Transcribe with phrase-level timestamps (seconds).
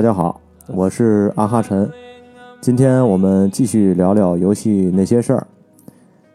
[0.00, 1.86] 大家好，我是阿哈陈。
[2.58, 5.46] 今天我们继续聊聊游戏那些事儿。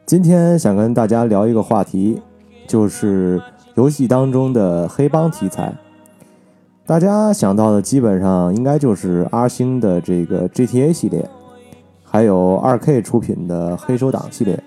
[0.05, 2.21] 今天想跟大家聊一个话题，
[2.67, 3.41] 就是
[3.73, 5.73] 游戏当中的黑帮题材。
[6.85, 11.27] 大家想到的基本上应该就是阿星的这个 GTA 系列，
[12.03, 14.63] 还有二 K 出品的黑手党系列。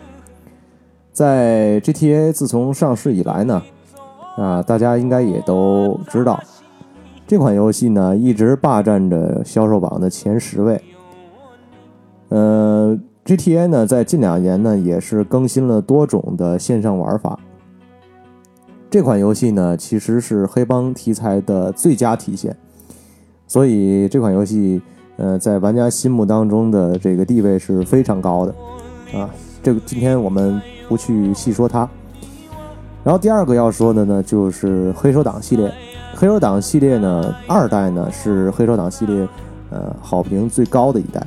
[1.13, 3.63] 在 GTA 自从上市以来呢，
[4.37, 6.43] 啊，大家应该也都知道。
[7.29, 10.81] 这款游戏呢，一直霸占着销售榜的前十位。
[12.31, 17.39] 呃，GTA 呢，在近两年呢，也是更新了多种的线上玩法。
[18.89, 22.57] 这款游戏呢，其实是黑帮题材的最佳体现，
[23.47, 24.81] 所以这款游戏，
[25.19, 28.55] 呃，在玩家心目当中的这个地位是非常高的。
[29.13, 29.29] 啊，
[29.63, 31.87] 这个今天我们不去细说它。
[33.09, 35.73] 然后第二个要说的呢，就是黑手党系列。
[36.15, 39.27] 黑手党系列呢，二代呢是黑手党系列，
[39.71, 41.27] 呃，好评最高的一代。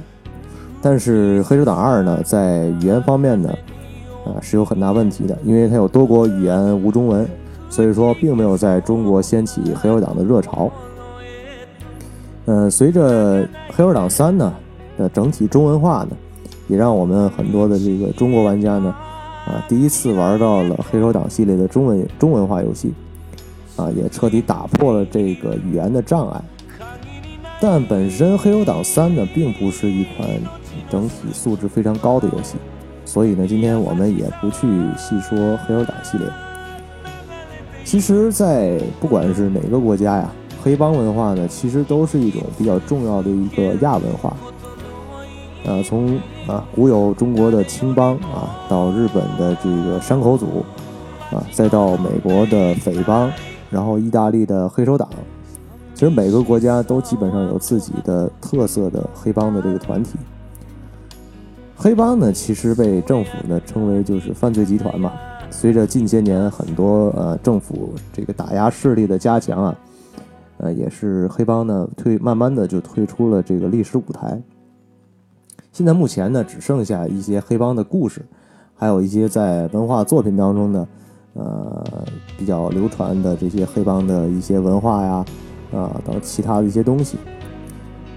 [0.80, 3.50] 但是黑手党二呢，在语言方面呢，
[4.28, 7.28] 啊是有很大问题的，因为它有多国语言无中文，
[7.68, 10.72] 所以说并没有在中国掀起黑手党的热潮。
[12.46, 13.44] 嗯，随着
[13.76, 14.54] 黑手党三呢
[15.00, 16.10] 的整体中文化呢，
[16.68, 18.94] 也让我们很多的这个中国玩家呢，
[19.46, 22.94] 啊第一次玩到了黑手党系列的中文中文化游戏。
[23.78, 26.42] 啊，也彻底打破了这个语言的障碍。
[27.60, 30.28] 但本身《黑手党三》呢，并不是一款
[30.90, 32.58] 整体素质非常高的游戏，
[33.06, 36.28] 所以呢，今天我们也不去细说《黑手党》系列。
[37.86, 40.30] 其实，在不管是哪个国家呀，
[40.62, 44.36] 黑帮文化呢，其实都是一种比较重要的一个亚文化。
[45.64, 46.20] 呃，从
[46.52, 50.66] 啊古有中国的青帮啊，到日本的这个山口组
[51.32, 53.32] 啊，再到美国的匪帮。
[53.70, 55.08] 然后，意大利的黑手党，
[55.94, 60.20] 其实每个国家都基本上有自己的特色的黑帮的这个团体。
[61.78, 65.14] 黑帮呢，其实被政府呢称为就是犯罪集团嘛。
[65.50, 69.76] 随着近些年很多呃政府这个打压势力的加强啊，
[70.58, 74.38] 呃，也是黑帮呢退慢慢的就退出了这个历史舞台。
[75.72, 78.26] 现在目前呢，只剩下一些黑帮的故事，
[78.76, 80.88] 还有一些在文化作品当中呢。
[81.34, 81.82] 呃，
[82.38, 85.26] 比较流传的这些黑帮的一些文化呀，
[85.74, 87.18] 啊等其他的一些东西。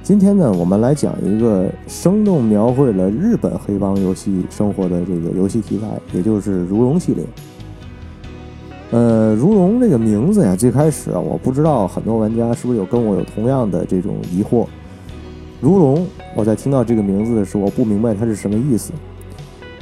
[0.02, 7.24] 今天呢，我们来讲一个生动描绘了日本黑帮游戏生活的这个游戏题材，也就是《如龙》系列。
[8.90, 14.64] 呃，《如龙》这个名字呀，最开始啊，我不知道很多玩家是不是有跟我有同样的这种疑惑。
[15.64, 15.96] 《如龙》，
[16.34, 18.92] 我在听到这个名字的时候，我不明白它是什么意思。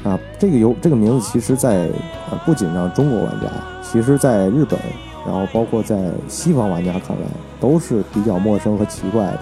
[0.04, 1.88] 啊，这个游这个名字，其实，在
[2.30, 3.48] 呃不仅让中国玩家，
[3.82, 4.78] 其实在日本，
[5.26, 5.98] 然后包括在
[6.28, 7.26] 西方玩家看来，
[7.60, 9.40] 都是比较陌生和奇怪的。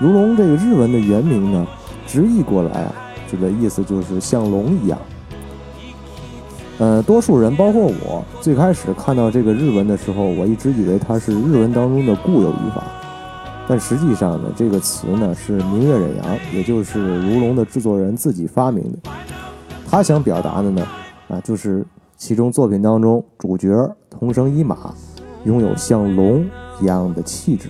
[0.00, 1.64] 如龙这个日文的原名呢，
[2.08, 2.92] 直译过来啊，
[3.30, 4.98] 这个意思就是像龙一样。
[6.78, 12.82] 呃，多数人，包括我，最开始看到这个日文的时候，我一直以为它是日文当中的固有语法，
[13.70, 18.98] 但实际上呢，这个词呢是明月忍阳，也就是如龙的制作人自己发明的。
[19.88, 20.84] 他想表达的呢，
[21.28, 21.86] 啊，就是
[22.16, 23.68] 其中作品当中主角
[24.10, 24.92] 同生一马，
[25.44, 26.44] 拥有像龙
[26.82, 27.68] 一样的气质。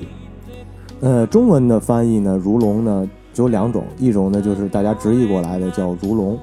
[1.01, 6.39] 呃，中文的翻译呢，如龙呢只有两种，一种呢就是大家直译过来的叫如龙，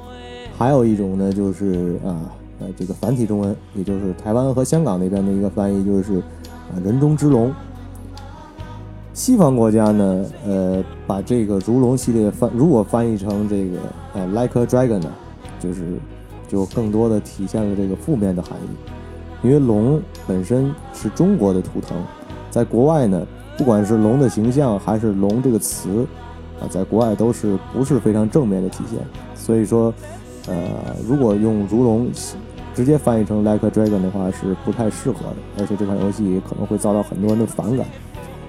[0.55, 2.29] 还有一种呢就是啊
[2.59, 7.51] 呃这个繁体中文，也就是台湾和香港那边的一个翻译，就是啊人中之龙。
[9.17, 13.79] 西方国家呢，呃，把这个如龙系列翻如果翻译成这个
[14.13, 15.11] 呃 like a dragon 呢？
[15.59, 15.97] 就是，
[16.47, 21.97] 就更多的体现了这个负面的含义，因为龙本身是中国的图腾，
[22.51, 23.25] 在国外呢，
[23.57, 26.05] 不管是龙的形象还是龙这个词，
[26.61, 28.99] 啊，在国外都是不是非常正面的体现。
[29.33, 29.91] 所以说，
[30.47, 30.55] 呃，
[31.09, 32.07] 如果用如龙
[32.75, 37.83] 直接翻译成 like a dragon 的话是不太适合的，而且这款游戏可能会遭到很多人的反感，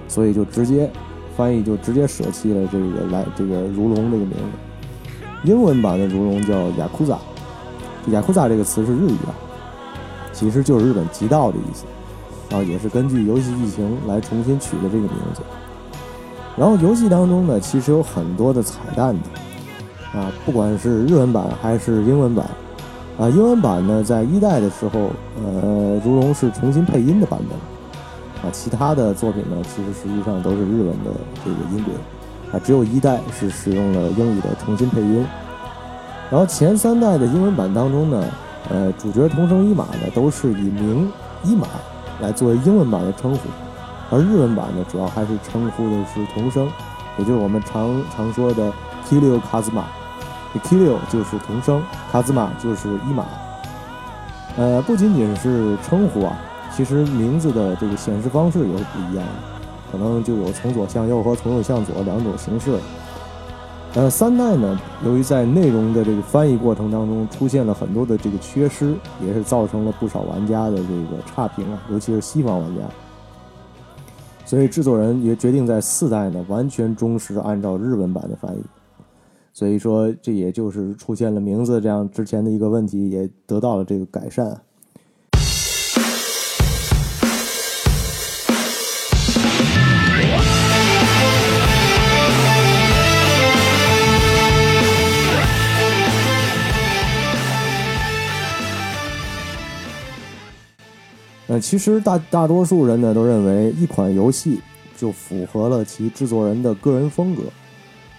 [0.09, 0.91] 所以就直接
[1.37, 4.35] 翻译就直接舍弃了这个来这个如龙这个名字。
[5.45, 7.17] 英文版的如龙叫雅库萨，
[8.07, 9.31] 雅库萨这个词是日语啊，
[10.33, 11.85] 其实就是日本极道的意思，
[12.53, 15.41] 啊也是根据游戏剧情来重新取的这个名字。
[16.57, 22.45] 然后游戏当中呢，其实有很多的彩蛋的，啊，不管是日文版还是英文版，
[23.17, 27.57] 啊，英文版呢在一代的时候，呃，如龙是重新配音的版本，
[28.41, 31.11] 啊，其他的作品呢，其实实际上都是日文的
[31.43, 31.93] 这个音轨。
[32.51, 35.23] 啊，只有一代是使用了英语的重新配音，
[36.31, 38.25] 然后前三代的英文版当中呢，
[38.69, 41.11] 呃，主角同声一马呢都是以名
[41.43, 41.67] 一马
[42.21, 43.39] 来作为英文版的称呼，
[44.09, 46.67] 而日文版呢主要还是称呼的是同声，
[47.19, 48.71] 也就是我们常常说的
[49.07, 49.83] Kilio Kazuma。
[50.63, 53.25] Kilio 就是同声，Kazuma 就是一马。
[54.57, 56.35] 呃，不仅仅是称呼啊，
[56.75, 59.33] 其实名字的这个显示方式也是不一样的，
[59.91, 62.77] 可能就有从左向右和从右向左两种形式。
[63.95, 68.95] 呃，三代呢，由于在内容的这个翻译过程当中出现了很多的这个缺失，
[69.25, 72.81] 也是造成了不少玩家的这个差评啊，尤其是西方玩家。
[74.45, 78.61] 所以制作人也决定在四代呢完全忠实按照日文版的翻译。
[79.53, 84.55] 所以说，这也就是出现了名字这样之前的一个问题，也得到了这个改善。
[101.59, 104.59] 其实大大多数人呢都认为一款游戏
[104.97, 107.43] 就符合了其制作人的个人风格。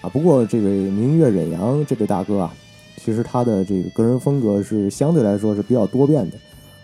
[0.01, 2.53] 啊，不过这位明月忍阳这位大哥啊，
[2.97, 6.37] 其实他的这个个人风格是相对来说是比较多变的，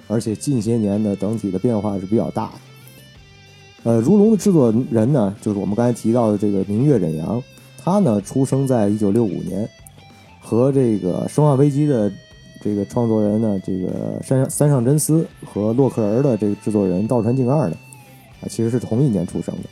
[0.07, 2.51] 而且近些年的整体的变化是比较大的。
[3.83, 7.41] 呃，如龙的制作人呢，就是我们刚才提到的这个明月忍阳，
[7.83, 9.67] 他呢出生在一九六五年，
[10.39, 12.11] 和这个《生化危机》的
[12.61, 17.75] 这个创作人呢，这个山上三上真司和洛克人的这个制作人道川敬二呢，
[18.41, 19.69] 啊，其实是同一年出生的。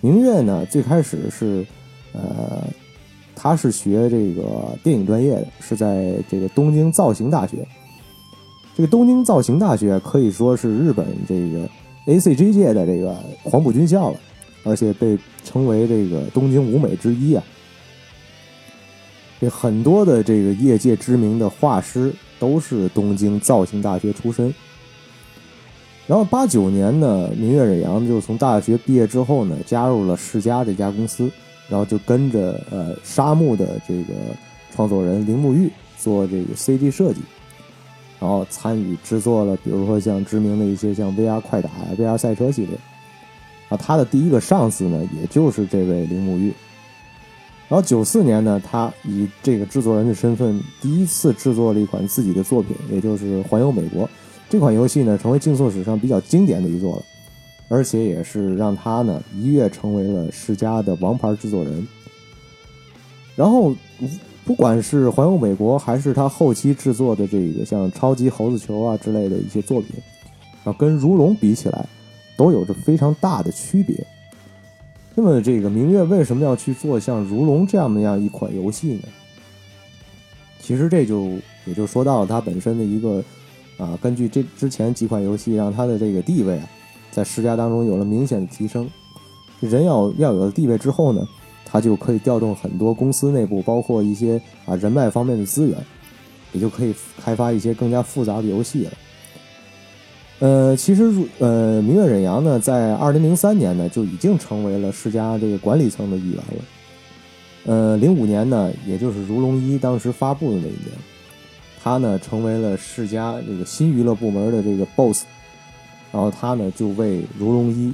[0.00, 1.64] 明月呢，最开始是。
[2.12, 2.66] 呃，
[3.34, 7.58] 他是学这个电影专业的，是在这个东京造型大学。
[8.74, 11.68] 这个东京造型大学可以说是日本这个
[12.06, 13.14] A C G 界的这个
[13.44, 14.16] 黄埔军校了，
[14.64, 17.44] 而且被称为这个东京五美之一啊。
[19.40, 24.54] 这很多的这个业界知名的画师都是东京造型大学出身。
[26.06, 31.30] 然后八九年呢，明月忍阳就从大学毕业之后呢，加入了世嘉这家公司。
[31.68, 34.14] 然后就跟着呃沙漠的这个
[34.72, 35.68] 创作人铃木玉
[35.98, 37.20] 做这个 CG 设计，
[38.20, 41.68] 然后参与制作了，比如说像知名的一些像 VR 快打、
[41.98, 42.78] VR 赛车系列。
[43.68, 46.52] 啊，他的第一个上司呢，也就是这位铃木玉。
[47.68, 54.04] 然后九四年呢，他以这个制作人的身份，第一次制作了一款自己的作品，也就是《环游美国》
[54.48, 57.02] 这款游戏呢，成为竞速史上比较经典的一作了。
[57.68, 61.84] 而且也是让他呢一跃成为了世嘉的王牌制作人。
[63.34, 63.74] 然后，
[64.44, 69.96] 不管是环游美国，还是他后期制作的这个像超级猴子球啊之类的一些作品，
[70.62, 71.84] 啊，跟如龙比起来，
[72.36, 74.06] 都有着非常大的区别。
[75.18, 79.04] 那么，这个明月为什么要去做像如龙这样的样一款游戏呢？
[80.60, 81.30] 其实这就
[81.64, 83.24] 也就说到了它本身的一个
[83.78, 86.68] 啊，根据这之前几款游戏让它的这个地位啊。
[87.10, 88.86] 在世家当中有了明显的提升，
[89.60, 91.26] 人要要有了地位之后呢，
[91.64, 95.78] 他就可以调动很多公司内部，包括一些啊人脉方面的资源，
[96.52, 98.92] 也就可以开发一些更加复杂的游戏了。
[100.38, 106.64] 呃，其实呃，明月忍阳呢，在二零零三年呢就已经成为了世家这个管理层的一员了。
[107.64, 110.92] 呃，零五年呢，也就是《如龙一》当时发布的那一年，
[111.82, 115.24] 他呢成为了世家这个新娱乐部门的这个 BOSS。
[116.12, 117.88] 然后他呢就为《如龙一》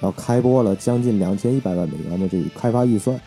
[0.00, 3.18] 然后开播了将近两千一百万美元的这个开发预算。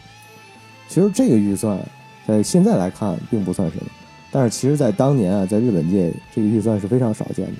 [0.88, 1.80] 其实这个预算
[2.28, 3.84] 在现在来看并不算什么，
[4.32, 7.54] 但是其实在当年啊，在日本界这个预算是非常少见的。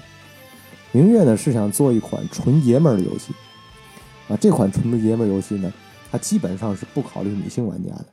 [0.92, 3.32] 明月呢是想做一款纯爷们儿的游戏
[4.28, 5.72] 啊，这款纯爷们儿游戏呢，
[6.12, 8.08] 它基本上是不考虑女性玩家的，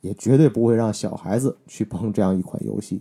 [0.00, 3.00] 也绝对不会让小孩子去碰这样一款游戏。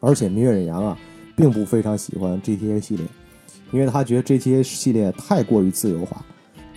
[0.00, 0.96] 而且明月忍阳啊，
[1.36, 3.04] 并不非常喜欢 GTA 系列，
[3.72, 6.24] 因为他觉得 GTA 系列太过于自由化，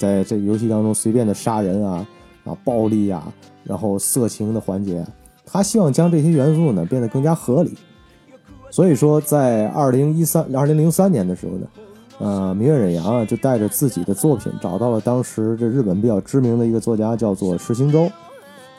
[0.01, 2.07] 在这个游戏当中随便的杀人啊、
[2.43, 3.31] 啊暴力啊，
[3.63, 5.05] 然后色情的环节，
[5.45, 7.77] 他希望将这些元素呢变得更加合理。
[8.71, 11.67] 所以说，在二零一三、二零零三年的时候呢，
[12.17, 18.09] 呃，明月忍阳啊就带着自己的作品找到了当时这日本比较知名的一个作家，叫做石星洲。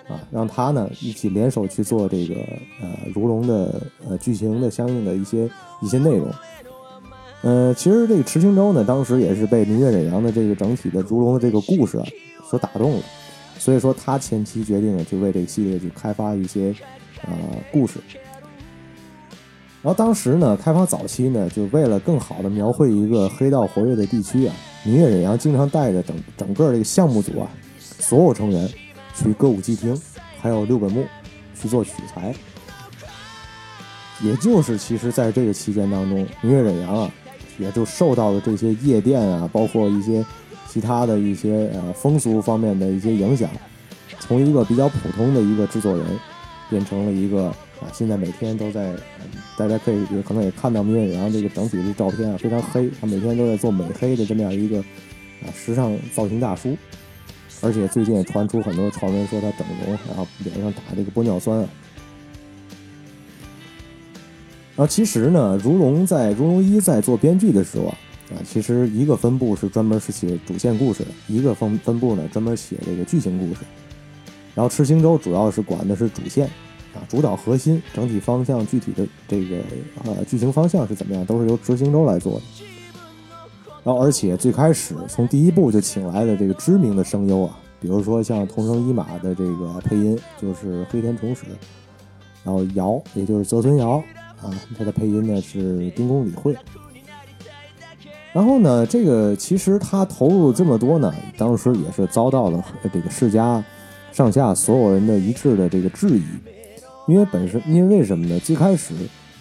[0.08, 2.34] 啊，让他呢一起联手去做这个
[2.82, 5.48] 呃如龙的呃剧情的相应的一些
[5.80, 6.26] 一些内容。
[7.42, 12.04] 呃，其实这个池清洲呢，当时也是被明月忍阳的这个整体的烛龙的这个故事啊
[12.48, 13.02] 所打动了，
[13.58, 16.74] 所以说他前期决定了就为这个系列去开发一些
[17.22, 17.32] 呃
[17.72, 17.94] 故事。
[19.82, 28.70] 然后当时呢，开发早期呢，就为了更好的描绘一个黑道活跃的地区啊，明月忍阳经常带着整整个这个项目组啊，所有成员
[29.16, 30.00] 去歌舞伎町，
[30.40, 31.04] 还有六本木
[31.60, 32.32] 去做取材。
[34.22, 37.10] 也就是其实在这个期间当中，明月忍阳啊，
[37.62, 40.24] 也就受到了这些夜店啊，包括一些
[40.68, 43.48] 其他的一些呃风俗方面的一些影响，
[44.20, 46.06] 从一个比较普通的一个制作人，
[46.68, 47.54] 变成了一个。
[47.82, 48.94] 啊，现在每天都在，
[49.58, 52.88] 大家可以也可能也看到明月忍阳这个整体的照片啊，非常黑。
[53.00, 56.76] 他每天都在做美黑的这么样一个啊时尚造型大叔，
[57.60, 61.66] 而且最近也传出很多传闻说他整容，然后脸上打这个玻尿酸。
[64.82, 67.96] 然后其实呢，如龙在如龙一在做编剧的时候啊，
[68.30, 73.60] 啊，其实一个分部是专门是写主线故事的，一个分分部呢专门写这个剧情故事。
[74.56, 76.46] 然后赤星洲主要是管的是主线。
[76.94, 79.58] 啊，主导核心、整体方向、具体的这个
[80.04, 82.42] 呃剧情方向是怎么样，都是由执行周来做的。
[83.84, 91.42] 然后，而且最开始从第一部就请来的这个知名的声优啊，比如说像同生一马的这个配音就是黑田崇史，
[92.42, 94.02] 然后瑶也就是泽村瑶
[94.42, 96.56] 啊，他的配音呢是丁宫理惠。
[98.32, 103.62] 然后呢，这个其实他投入这么多呢，当时也是遭到了这个世家
[104.10, 106.24] 上下所有人的一致的这个质疑。
[107.08, 108.38] 因为本身，因为为什么呢？
[108.40, 108.94] 最开始，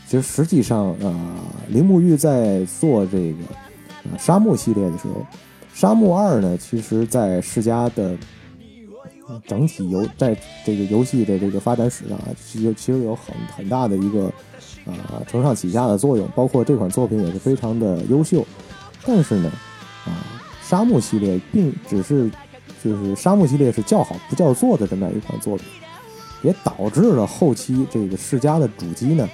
[0.07, 1.35] 其实实际上，呃，
[1.69, 3.43] 铃木玉在做这个
[4.03, 5.25] 啊沙漠系列的时候，
[5.73, 8.17] 沙漠二呢，其实在世嘉的
[9.47, 14.25] 整体游在这个游戏的这个发展史上啊，其实其实有很很大的一个
[14.85, 18.45] 啊承上启下的作用，包括这款作品也是非常的优秀。
[19.05, 19.51] 但是呢，
[20.05, 22.29] 啊，沙漠系列并只是
[22.83, 25.65] 就是沙漠系列是叫好不叫座的这么样一款作品。
[26.43, 29.29] 也导致了后期这个世嘉的主机呢，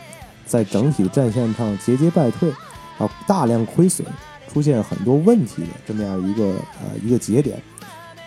[0.46, 2.52] 在整体战线上节节败退，
[2.98, 4.06] 啊，大量亏损，
[4.52, 6.44] 出现很多问题的这么样一个
[6.82, 7.62] 呃一个节点。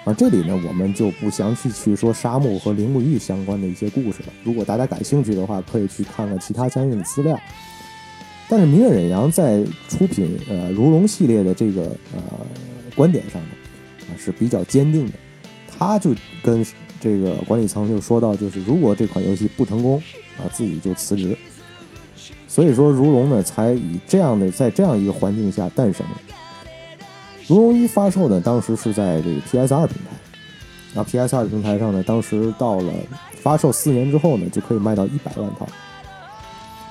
[0.05, 4.33] 啊，这里呢我们就不详细去说沙漠和铃木玉相关的一些故事了。
[4.43, 7.39] 如果大家感兴趣的话，可以去看看其他相应的资料。
[8.49, 11.83] 但是明月忍阳在出品呃如龙系列的这个
[12.15, 12.23] 呃
[12.95, 13.49] 观点上呢，
[14.09, 15.13] 啊是比较坚定的，
[15.79, 16.65] 他就跟。
[17.03, 19.97] 这个管理层就说到，就是如果这款游戏不成功，
[20.37, 21.35] 啊，自己就辞职。
[22.47, 26.05] 所以说，如龙呢，才以这样的在这样一个环境下诞生。
[27.51, 30.11] 如龙一发售呢，当时是在这个 PS 二平台，
[30.95, 32.93] 然后 PS 二平台上呢，当时到了
[33.43, 35.67] 发售四年之后呢，就可以卖到一百万套。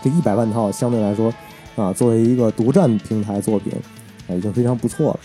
[0.04, 1.34] 这一百万套相对来说，
[1.78, 3.72] 啊，作为一个独占平台作品，
[4.28, 5.20] 啊，已经非常不错了。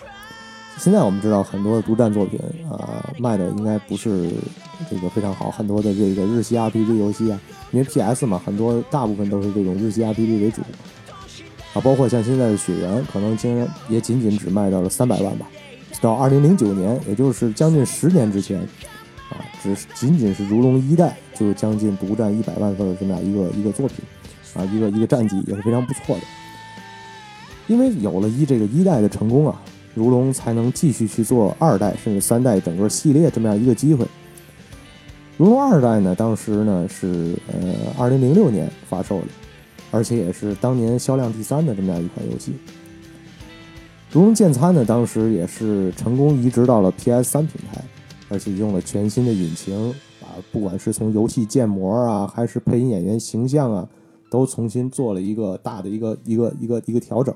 [0.78, 2.38] 现在我们知道很多的独占作品
[2.70, 4.30] 啊，卖的应该不是
[4.88, 5.50] 这个非常好。
[5.50, 7.40] 很多的这个日系 RPG 游戏啊，
[7.72, 10.62] 因为 PS 嘛，很多大部分都是这种日系 RPG 为主
[11.74, 11.80] 啊。
[11.82, 15.46] 包括像现在的《雪原》，可能竟然也仅仅只卖到了三百万吧。
[16.00, 18.60] 到二零零九年，也就是将近十年之前
[19.28, 23.98] 啊，只仅仅是《如龙一代》就将近独占一百万份的这么样一个一个作品
[24.54, 26.22] 啊，一个一个战绩也是非常不错的。
[27.66, 29.60] 因为有了一这个一代的成功啊。
[29.96, 34.04] 如龙才能继续去做二代甚至三代整个系列这么样一个机会。
[35.36, 39.26] 如龙二代呢，当时呢是呃二零零六年发售的，
[39.94, 42.52] 而且也是当年销量第三的这么样一款游戏。
[44.10, 47.80] 独龙剑餐呢，当时也是成功移植到了 PS 三平台，
[48.28, 53.88] 而且用了全新的引擎，啊，不管是从游戏建模啊，还是配音演员形象啊，
[54.28, 57.32] 都重新做了一个大的一个一个一个一个调整。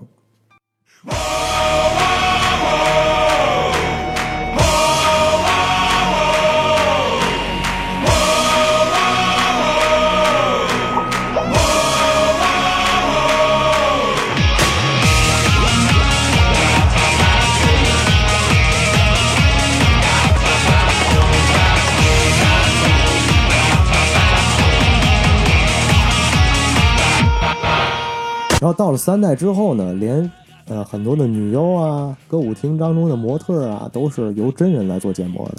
[28.61, 30.31] 然后到了三代之后呢，连
[30.67, 35.55] 呃很多的女优啊、歌舞厅当中的模特啊，都是由真人来做建模的。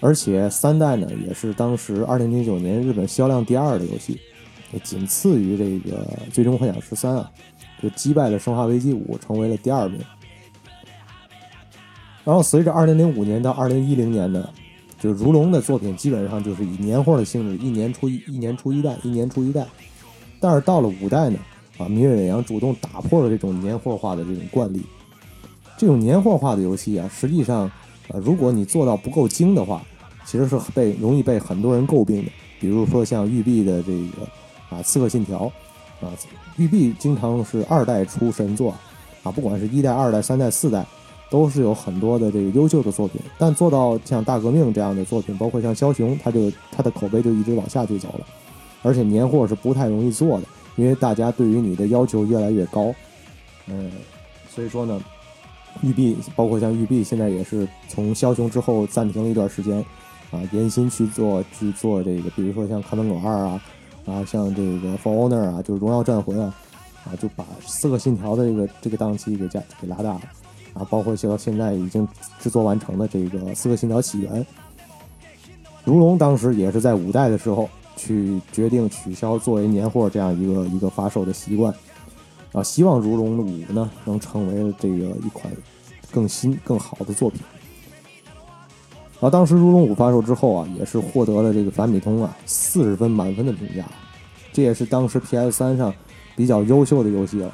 [0.00, 4.18] 而且三代呢，也是当时二零零九年日本销量第二的游戏，
[4.82, 6.02] 仅次于这个
[6.32, 7.30] 《最终幻想十三》啊，
[7.82, 10.00] 就击败了《生化危机五》，成为了第二名。
[12.24, 14.48] 然后随着二零零五年到二零一零年的，
[14.98, 19.66] 就如龙的作品基本上就是以年货的性质，一年出一，一年出一代，一年出一代。
[20.40, 21.38] 但是到了五代呢，
[21.80, 24.82] 啊，明月忍阳主动打破了这种年货化的这种惯例。
[25.78, 27.70] 这种年货化的游戏啊，实际上，
[28.08, 29.82] 呃，如果你做到不够精的话，
[30.26, 32.30] 其实是被容易被很多人诟病的。
[32.60, 34.26] 比如说像育碧的这个
[34.68, 35.50] 啊《刺客信条》，
[36.06, 36.12] 啊，
[36.58, 38.74] 育碧经常是二代出神作
[39.22, 40.84] 啊，不管是一代、二代、三代、四代，
[41.30, 43.18] 都是有很多的这个优秀的作品。
[43.38, 48.26] 但做到像大革命这样的作品，包括像枭雄，它就它的口碑就一直往下就走了，
[48.82, 50.46] 而且年货是不太容易做的，
[50.80, 52.92] 因为大家对于你的要求越来越高。
[53.66, 53.92] 嗯，
[54.48, 54.98] 所以说呢，
[55.82, 59.84] 育碧包括像育碧现在也是从枭雄之后暂停了一段时间，
[60.30, 63.60] 啊，严心去做去做这个，比如说像看门狗二啊。
[64.06, 66.52] 啊，像这个 For Honor 啊，就是荣耀战魂啊，
[67.04, 70.22] 啊，就把四个信条的这个这个档期给加给拉大了，
[70.72, 72.08] 啊，包括到现在已经
[72.40, 74.44] 制作完成的这个四个信条起源，
[75.84, 77.68] 如龙当时也是在五代的时候
[78.00, 81.74] 去决定取消作为年货这样一个一个发售的习惯，
[82.52, 85.52] 啊，希望如龙的五呢能成为这个一款
[86.10, 87.42] 更新更好的作品。
[89.20, 93.84] 啊当时《如龙五》发售之后啊，也是获得了这个反米通啊四十分满分的评价，
[94.50, 95.92] 这也是当时 PS 三上
[96.34, 97.52] 比较优秀的游戏了。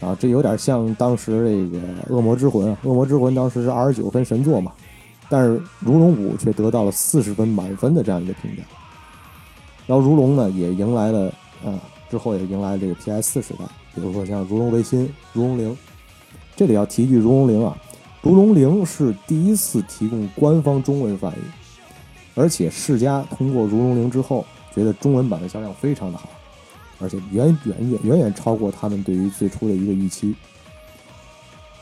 [0.00, 4.70] 啊，这有点像当时这个《恶魔之魂》啊，《恶魔之魂》当时是二十九分神作嘛，
[5.28, 8.62] 但是《如龙五》却得到了四十分满分的这样一个评价。
[9.86, 11.32] 然后《如龙》呢也迎来了
[11.64, 11.78] 啊，
[12.10, 13.64] 之后也迎来了这个 PS 四时代，
[13.94, 15.00] 比如说像《如龙维新》
[15.32, 15.70] 《如龙零》，
[16.56, 17.76] 这里要提一句《如龙零》啊。
[18.28, 21.42] 《如龙零》是第一次提供官方中文翻译，
[22.34, 26.30] 而且世嘉通过《如龙零》之后，觉得中文版的销量非常的好，
[26.98, 30.34] 而且远远远远远超过他们对于最初的一个预期。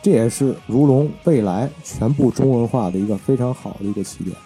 [0.03, 4.37] 这也是《如龙》未来全部中文化的一个非常好的一个起点。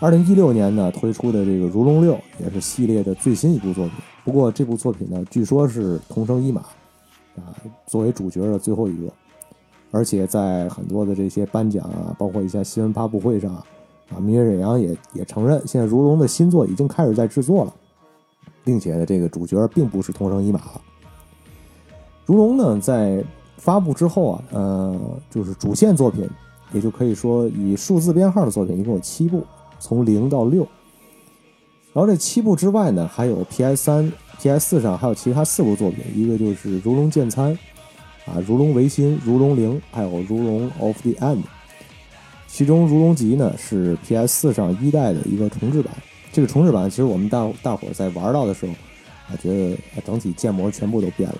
[0.00, 6.60] 二零一六年呢推出的这个《如龙六》也是系列的最新一部作品，不过这部作品呢据说是同生一马
[7.36, 7.50] 啊
[7.86, 9.12] 作为主角的最后一个。
[9.90, 13.64] 而且在很多的这些颁奖啊，包括一些新闻发布会上啊，
[14.20, 17.74] 明月忍阳也也承认，现在如龙的新作已经开始在制作了，
[18.62, 20.80] 并且呢，这个主角并不是同生一马了。
[22.26, 23.24] 如龙呢，在
[23.56, 26.28] 发布之后啊，呃，就是主线作品，
[26.74, 29.42] 也就可以说以数字编号的作品一共有七部，
[29.78, 30.66] 从零到六。
[31.92, 37.58] 然后这七部之外呢，还有 PS 三、PS 四上还有其他四部作品，一个就是如龙剑参。
[38.26, 41.40] 啊，如龙维新、如龙零，还有如龙 of the end。
[42.46, 45.90] 其中如龙集呢是 PS 四上一代的一个重置版。
[46.30, 48.72] 这个重置版其实我们大大伙在玩到的时候，
[49.28, 51.38] 啊，觉得整体建模全部都变了，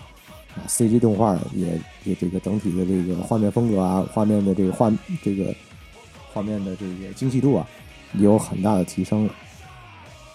[0.56, 4.90] 啊，CG 动画也也这个整体的这个画面风格啊，画面的这个画
[5.22, 5.54] 这个
[6.32, 7.68] 画面的这个精细度啊，
[8.14, 9.32] 有很大的提升了，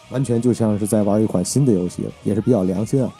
[0.09, 3.11] 完全就像是在玩一款新的游戏了，也是比较良心啊。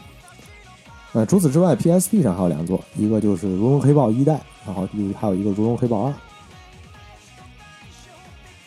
[1.13, 4.87] 呃，除此之外，PSP 上还有两座，一个就是《如龙黑豹》一代，然后
[5.19, 6.11] 还有一个《如龙黑豹二》。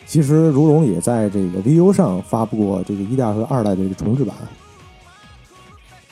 [0.07, 4.37] 其实，如龙也在这个 VU 上发布过这个一代和二代的这个重置版，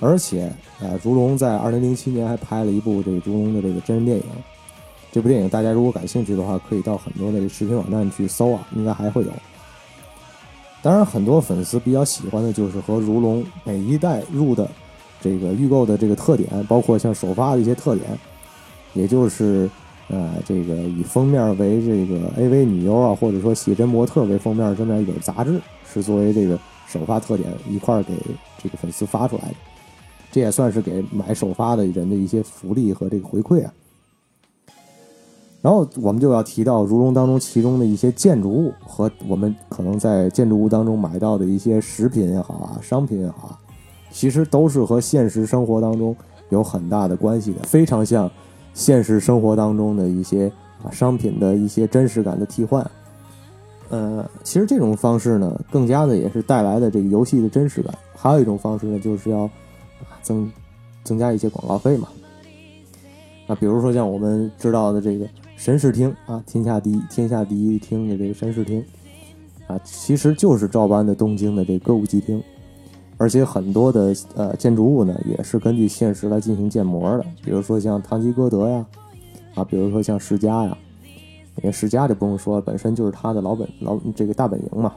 [0.00, 4.24] 而且，呃，如龙在二零零七年还拍了一部这个如龙的这个真人电影。
[5.12, 9.30] 这部电影大家如果感兴趣的话，可以到很多的视频网站去搜啊，应该还会有。
[10.84, 14.70] 当然，很多粉丝比较喜欢的就是和如龙每一代入的。
[15.18, 18.06] 这个预购的这个特点，包括像首发的一些特点，
[18.92, 19.70] 也就是，
[20.08, 25.58] 呃，这个以封面为这个 AV 女优啊，或者说写真模特为封面这么一本杂志，
[25.90, 28.12] 是作为这个首发特点一块给
[28.62, 29.54] 这个粉丝发出来的。
[30.30, 33.72] 这也算是给买首发的人的一些福利和这个回馈啊。
[35.64, 43.58] 然后我们就要提到如龙当中其中的一些建筑物和我们可能在建筑物当中买到的一些食品也好啊，商品也好啊。
[44.10, 46.14] 其实都是和现实生活当中
[46.50, 48.30] 有很大的关系的，非常像
[48.74, 52.86] 现实生活当中的一些啊商品的一些真实感的替换。
[53.88, 57.96] 呃，其实这种方式呢，更加的也是带来的这个游戏的真实感。
[58.14, 59.48] 还有一种方式呢，就是要
[60.20, 60.52] 增
[61.04, 62.08] 增加一些广告费嘛。
[63.46, 65.26] 啊，比如说像我们知道的这个
[65.64, 68.84] 神视厅啊，天下第一天下第一厅的这个神视厅
[69.66, 72.42] 啊，其实就是照搬的东京的这歌舞伎町。
[73.16, 78.84] 而且很多的呃建筑物呢，也是根据现实来进行建模的，比如说像唐吉诃德呀，
[79.54, 80.76] 啊，比如说像世家呀，
[81.56, 84.92] 因为世家就不用说，本身就是他的老本老这个大本营嘛。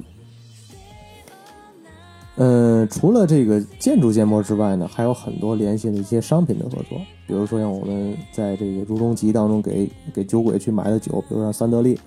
[2.38, 12.00] 嗯，除了这个建筑建模之外呢，还有很多联系的一些商品的合作，比如说像我们在这个如龙集当中给给酒鬼去买的酒，比如像三得利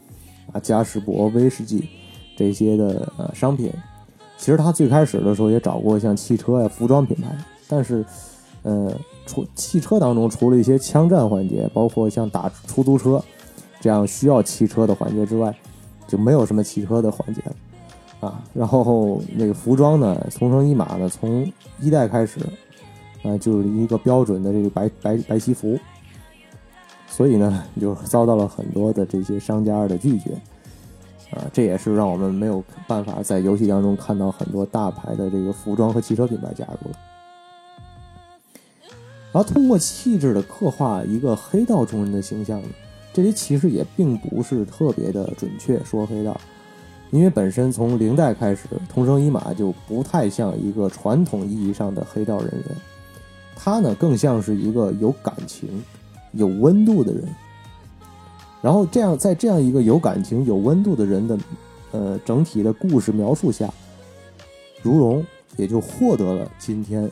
[0.53, 1.89] 啊、嘉士伯威士忌
[2.37, 3.73] 这些的呃商品。
[4.39, 7.37] 其实他最开始的时候也找过像汽车呀、服装品牌，
[7.69, 8.03] 但是，
[8.63, 8.91] 呃，
[9.27, 13.23] 除汽车当中除了一些枪战环节，包括像打出租车
[13.81, 15.55] 这样需要汽车的环节之外，
[16.07, 17.53] 就没有什么汽车的环节了
[18.21, 18.43] 啊。
[18.55, 22.41] 然后那个服装呢，同生一马呢，从一代开始
[23.23, 25.79] 啊，就是一个标准的这个白白白西服，
[27.09, 30.31] 所以呢，就遭到了很多的这些商家的拒绝，
[31.33, 36.97] 啊，这也是让我们没有办法在游戏当中看到很多大牌的这个服装和汽车品牌加入了。
[39.33, 42.61] 然后通过气质的刻画一个黑道中人的形象，
[43.13, 46.41] 这里其实也并不是特别的准确说黑道。
[47.11, 52.77] 因为本身从零代开始，同生一马就不太像一个传统意义上的黑道人员，
[53.57, 55.69] 他呢更像是一个有感情、
[56.31, 57.25] 有温度的人。
[58.63, 61.39] 然后这样，在这样一个有感情、有温度的人的，
[61.91, 63.69] 呃，整体的故事描述下，
[64.81, 67.11] 如龙也就获得了今天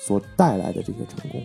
[0.00, 1.40] 所带来的这些成功。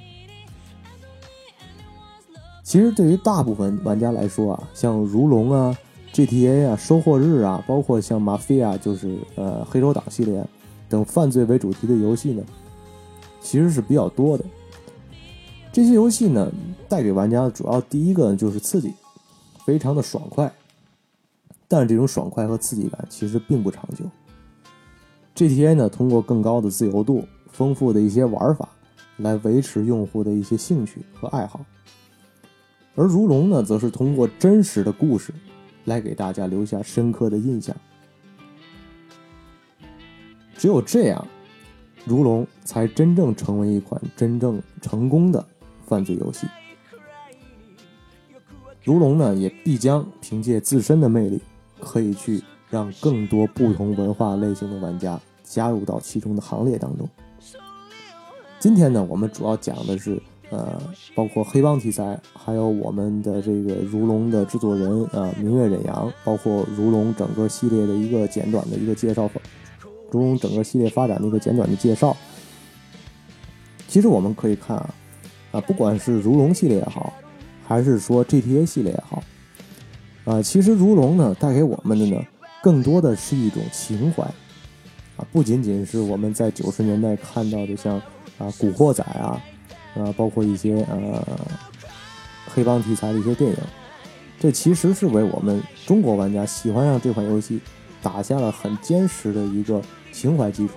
[2.63, 5.77] 其实对于大部分玩家来说啊，像如龙啊。
[6.13, 10.45] GTA 啊，收获日啊，包括像马菲亚，就是呃黑手党系列
[10.87, 12.43] 等犯罪为主题的游戏呢，
[13.41, 14.45] 其实是比较多的。
[15.71, 16.51] 这些游戏呢，
[16.87, 18.93] 带给玩家的主要第一个就是刺激，
[19.65, 20.53] 非常的爽快。
[21.67, 24.05] 但这种爽快和刺激感其实并不长久。
[25.35, 28.69] GTA 呢，通过更高的自由度、丰富的一些玩法，
[29.17, 31.65] 来维持用户的一些兴趣和爱好。
[32.93, 35.33] 而如龙呢，则是通过真实的故事。
[35.85, 37.75] 来给大家留下深刻的印象。
[40.55, 41.27] 只有这样，
[42.05, 45.45] 如龙才真正成为一款真正成功的
[45.85, 46.47] 犯罪游戏。
[48.83, 51.41] 如龙呢，也必将凭借自身的魅力，
[51.79, 57.09] 可以去让更多不同文化类型的玩家加入到其中的行列当中。
[58.59, 60.21] 今天呢，我们主要讲的是。
[60.53, 60.79] 呃，
[61.15, 69.27] 包括黑帮题材，还有我们的这个如龙的制作人啊，明月忍阳，包括如龙整个系列的一个简短的一个介绍，
[70.11, 72.15] 如龙整个系列发展的一个简短的介绍。
[73.87, 74.93] 其实我们可以看啊，
[75.53, 77.11] 啊，不管是如龙系列也好，
[77.65, 79.23] 还是说 GTA 系列也好，
[80.25, 82.21] 啊，其实如龙呢带给我们的呢，
[82.61, 84.21] 更多的是一种情怀，
[85.17, 87.95] 啊，不仅仅是我们在九十年代看到的像
[88.37, 89.41] 啊古惑仔啊。
[89.95, 91.25] 啊，包括一些呃
[92.53, 93.57] 黑帮题材的一些电影，
[94.39, 97.59] 这其实是为我们中国玩家喜欢上这款游戏
[98.01, 100.73] 打下了很坚实的一个情怀基础。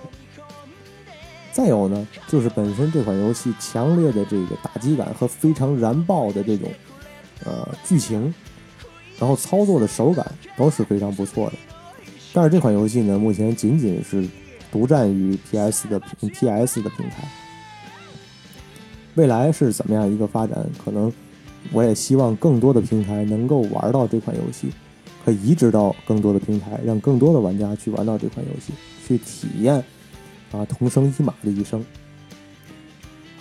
[1.52, 6.70] 再有呢，就是本身这款游戏强烈的这个打击感和非常燃爆的这种
[7.44, 8.34] 呃剧情，
[9.18, 10.26] 然后操作的手感
[10.56, 11.54] 都是非常不错的。
[12.34, 14.28] 但是这款游戏呢，目前仅仅是
[14.70, 17.26] 独占于 PS 的 PS 的平台。
[19.16, 20.64] 未来是怎么样一个发展？
[20.84, 21.12] 可能
[21.72, 24.68] 我也希望更多的平台能够玩到这款游戏，
[25.24, 28.72] 可以移植到更多的平台，让更多的玩家去玩到这款游戏，
[29.06, 29.82] 去体验
[30.52, 31.84] 啊同生一马的一生。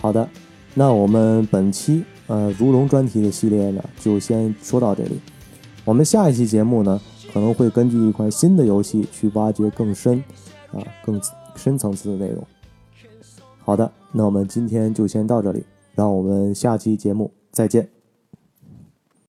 [0.00, 0.28] 好的，
[0.74, 5.20] 那我们本期呃如龙专题的系列呢，就先说到这里。
[5.84, 7.00] 我们下一期节目呢，
[7.32, 10.24] 可能会根据一款新的游戏去挖掘更深
[10.72, 11.20] 啊更
[11.54, 12.42] 深层次的内容。
[13.58, 15.62] 好的，那我们今天就先到这里，
[15.94, 17.95] 让我们下期节目再见。